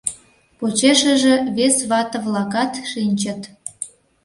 [0.57, 3.41] Почешыже вес вате-влакат шинчыт.